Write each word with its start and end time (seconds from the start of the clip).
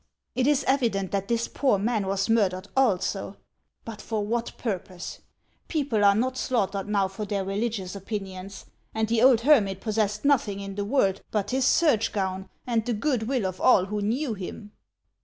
It 0.33 0.47
is 0.47 0.63
evident 0.63 1.11
that 1.11 1.27
this 1.27 1.47
poor 1.47 1.77
man 1.77 2.07
was 2.07 2.27
murdered 2.27 2.67
also; 2.75 3.37
but 3.85 4.01
for 4.01 4.25
what 4.25 4.57
purpose? 4.57 5.19
People 5.67 6.03
are 6.03 6.15
not 6.15 6.37
slaughtered 6.37 6.89
now 6.89 7.07
for 7.07 7.23
their 7.23 7.45
religious 7.45 7.95
opinions, 7.95 8.65
and 8.95 9.07
the 9.07 9.21
old 9.21 9.41
hermit 9.41 9.79
possessed 9.79 10.25
nothing 10.25 10.59
in 10.59 10.73
the 10.73 10.85
world 10.85 11.21
but 11.29 11.51
his 11.51 11.65
serge 11.65 12.11
gown 12.13 12.49
and 12.65 12.83
the 12.83 12.93
good 12.93 13.27
will 13.27 13.45
of 13.45 13.61
all 13.61 13.85
who 13.85 14.01
knew 14.01 14.33
him." 14.33 14.71